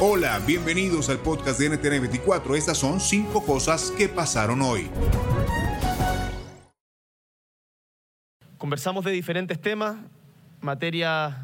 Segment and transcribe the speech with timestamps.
[0.00, 2.56] Hola, bienvenidos al podcast de NTN 24.
[2.56, 4.90] Estas son cinco cosas que pasaron hoy.
[8.58, 9.96] Conversamos de diferentes temas,
[10.60, 11.34] materias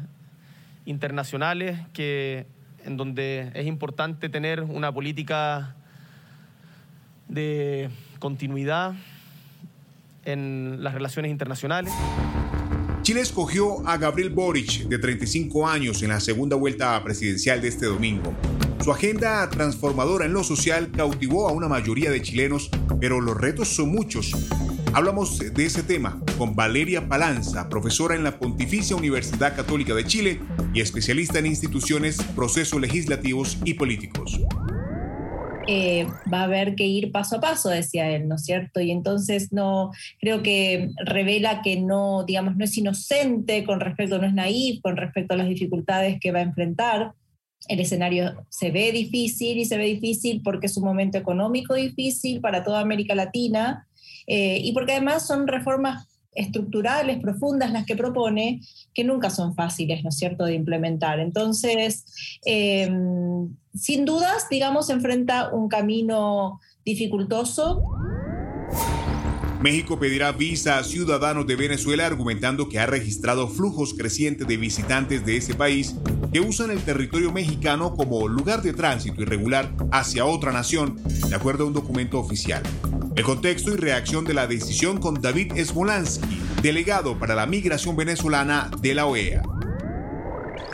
[0.85, 2.45] internacionales que
[2.85, 5.75] en donde es importante tener una política
[7.29, 8.93] de continuidad
[10.23, 11.91] en las relaciones internacionales.
[13.01, 17.87] Chile escogió a Gabriel Boric, de 35 años, en la segunda vuelta presidencial de este
[17.87, 18.31] domingo.
[18.83, 23.69] Su agenda transformadora en lo social cautivó a una mayoría de chilenos, pero los retos
[23.69, 24.33] son muchos.
[24.93, 30.39] Hablamos de ese tema con Valeria Palanza, profesora en la Pontificia Universidad Católica de Chile
[30.71, 34.39] y especialista en instituciones, procesos legislativos y políticos.
[35.67, 38.81] Eh, va a haber que ir paso a paso, decía él, ¿no es cierto?
[38.81, 44.27] Y entonces no, creo que revela que no, digamos, no es inocente con respecto, no
[44.27, 47.13] es naif con respecto a las dificultades que va a enfrentar.
[47.67, 52.41] El escenario se ve difícil y se ve difícil porque es un momento económico difícil
[52.41, 53.87] para toda América Latina
[54.25, 58.61] eh, y porque además son reformas estructurales, profundas las que propone,
[58.93, 61.19] que nunca son fáciles, ¿no es cierto?, de implementar.
[61.19, 62.05] Entonces,
[62.45, 67.81] em, sin dudas, digamos, enfrenta un camino dificultoso.
[69.61, 75.23] México pedirá visa a ciudadanos de Venezuela argumentando que ha registrado flujos crecientes de visitantes
[75.23, 75.95] de ese país
[76.33, 80.99] que usan el territorio mexicano como lugar de tránsito irregular hacia otra nación,
[81.29, 82.63] de acuerdo a un documento oficial.
[83.15, 88.71] El contexto y reacción de la decisión con David Smolansky, delegado para la migración venezolana
[88.81, 89.43] de la OEA.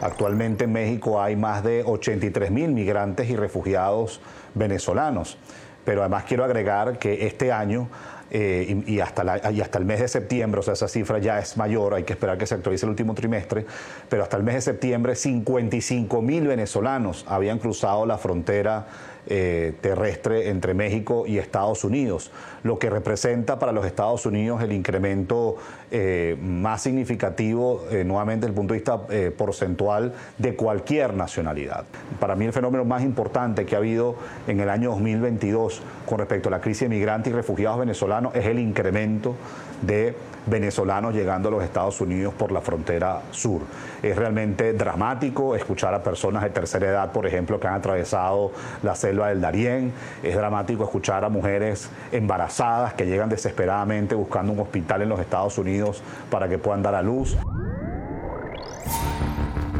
[0.02, 4.22] Actualmente en México hay más de 83 mil migrantes y refugiados
[4.54, 5.38] venezolanos,
[5.86, 7.90] pero además quiero agregar que este año
[8.30, 11.94] eh, y, hasta hasta el mes de septiembre, o sea, esa cifra ya es mayor,
[11.94, 13.66] hay que esperar que se actualice el último trimestre,
[14.10, 18.88] pero hasta el mes de septiembre 55 mil venezolanos habían cruzado la frontera
[19.30, 22.32] eh, terrestre entre México y Estados Unidos,
[22.64, 25.58] lo que representa para los Estados Unidos el incremento
[25.92, 29.02] eh, más significativo, eh, nuevamente desde el punto de vista
[29.38, 31.86] porcentual, de cualquier nacionalidad.
[32.20, 34.16] Para mí el fenómeno más importante que ha habido
[34.48, 38.46] en el año 2022 con respecto a la crisis de migrantes y refugiados venezolanos es
[38.46, 39.36] el incremento
[39.82, 40.16] de
[40.48, 43.62] venezolanos llegando a los Estados Unidos por la frontera sur.
[44.02, 48.52] Es realmente dramático escuchar a personas de tercera edad, por ejemplo, que han atravesado
[48.84, 49.92] la selva del Darién.
[50.24, 55.58] Es dramático escuchar a mujeres embarazadas que llegan desesperadamente buscando un hospital en los Estados
[55.58, 57.36] Unidos para que puedan dar a luz.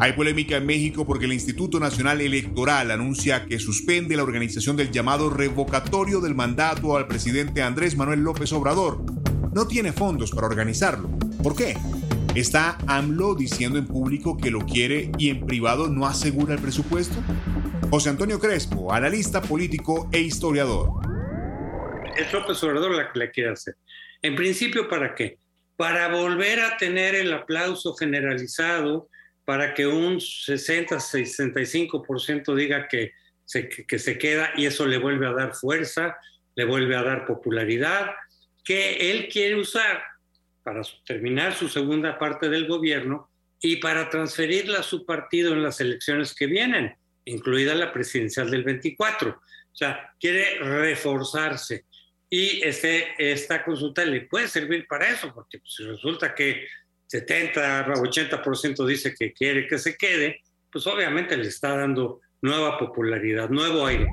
[0.00, 4.92] Hay polémica en México porque el Instituto Nacional Electoral anuncia que suspende la organización del
[4.92, 9.02] llamado revocatorio del mandato al presidente Andrés Manuel López Obrador
[9.52, 11.08] no tiene fondos para organizarlo.
[11.42, 11.76] ¿Por qué?
[12.38, 17.16] ¿Está AMLO diciendo en público que lo quiere y en privado no asegura el presupuesto?
[17.90, 20.88] José Antonio Crespo, analista político e historiador.
[22.16, 23.74] Es López Obrador la que la quiere hacer.
[24.22, 25.38] En principio, ¿para qué?
[25.74, 29.08] Para volver a tener el aplauso generalizado,
[29.44, 33.14] para que un 60-65% diga que
[33.44, 36.16] se, que se queda y eso le vuelve a dar fuerza,
[36.54, 38.12] le vuelve a dar popularidad,
[38.64, 40.04] que él quiere usar
[40.68, 45.80] para terminar su segunda parte del gobierno y para transferirla a su partido en las
[45.80, 46.94] elecciones que vienen,
[47.24, 49.30] incluida la presidencial del 24.
[49.30, 51.86] O sea, quiere reforzarse.
[52.28, 56.66] Y este, esta consulta le puede servir para eso, porque si resulta que
[57.06, 63.48] 70 80% dice que quiere que se quede, pues obviamente le está dando nueva popularidad,
[63.48, 64.06] nuevo aire.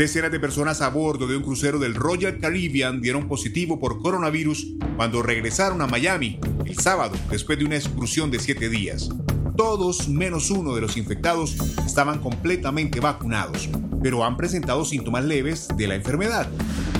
[0.00, 4.76] Decenas de personas a bordo de un crucero del Royal Caribbean dieron positivo por coronavirus
[4.96, 9.10] cuando regresaron a Miami el sábado después de una excursión de siete días.
[9.58, 11.54] Todos menos uno de los infectados
[11.84, 13.68] estaban completamente vacunados,
[14.02, 16.48] pero han presentado síntomas leves de la enfermedad.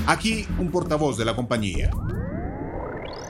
[0.06, 1.90] Aquí un portavoz de la compañía.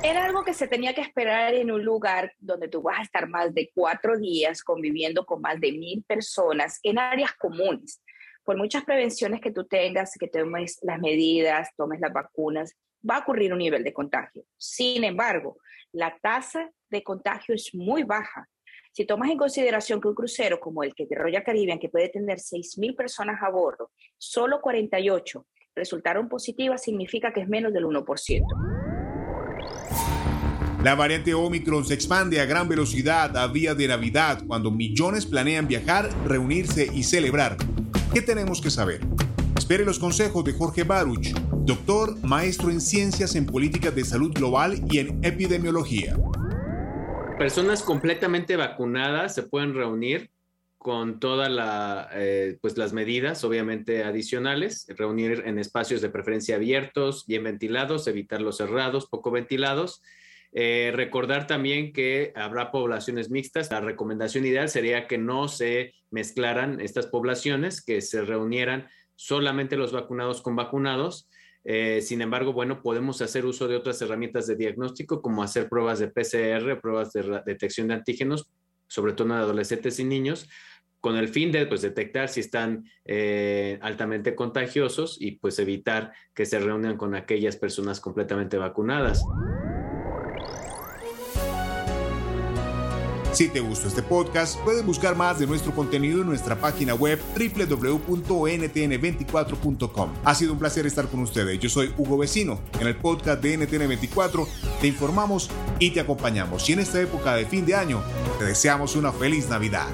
[0.02, 3.28] Era algo que se tenía que esperar en un lugar donde tú vas a estar
[3.28, 8.00] más de cuatro días conviviendo con más de mil personas en áreas comunes.
[8.44, 12.74] Por muchas prevenciones que tú tengas, que tomes las medidas, tomes las vacunas,
[13.08, 14.44] va a ocurrir un nivel de contagio.
[14.56, 15.58] Sin embargo,
[15.92, 18.48] la tasa de contagio es muy baja.
[18.92, 22.08] Si tomas en consideración que un crucero como el que de Royal Caribbean, que puede
[22.08, 25.46] tener 6.000 personas a bordo, solo 48
[25.76, 28.80] resultaron positivas, significa que es menos del 1%.
[30.82, 35.68] La variante Omicron se expande a gran velocidad a vía de Navidad cuando millones planean
[35.68, 37.58] viajar, reunirse y celebrar.
[38.12, 39.02] ¿Qué tenemos que saber?
[39.56, 41.28] Espere los consejos de Jorge Baruch,
[41.64, 46.16] doctor, maestro en ciencias en políticas de salud global y en epidemiología.
[47.38, 50.28] Personas completamente vacunadas se pueden reunir
[50.76, 57.44] con todas eh, pues las medidas, obviamente adicionales, reunir en espacios de preferencia abiertos, bien
[57.44, 60.02] ventilados, evitar los cerrados, poco ventilados.
[60.52, 63.70] Eh, recordar también que habrá poblaciones mixtas.
[63.70, 69.92] La recomendación ideal sería que no se mezclaran estas poblaciones, que se reunieran solamente los
[69.92, 71.28] vacunados con vacunados.
[71.62, 75.98] Eh, sin embargo, bueno, podemos hacer uso de otras herramientas de diagnóstico, como hacer pruebas
[75.98, 78.48] de PCR, pruebas de detección de antígenos,
[78.88, 80.48] sobre todo en adolescentes y niños,
[81.00, 86.46] con el fin de pues, detectar si están eh, altamente contagiosos y pues evitar que
[86.46, 89.22] se reúnan con aquellas personas completamente vacunadas.
[93.32, 97.20] Si te gustó este podcast, puedes buscar más de nuestro contenido en nuestra página web
[97.34, 100.10] www.ntn24.com.
[100.24, 101.60] Ha sido un placer estar con ustedes.
[101.60, 102.58] Yo soy Hugo Vecino.
[102.80, 104.48] En el podcast de NTN24
[104.80, 105.48] te informamos
[105.78, 106.68] y te acompañamos.
[106.68, 108.02] Y en esta época de fin de año,
[108.38, 109.86] te deseamos una feliz Navidad.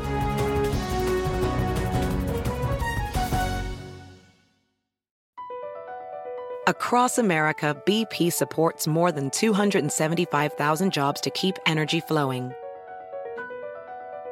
[6.66, 12.52] Across America, BP supports more than 275,000 jobs to keep energy flowing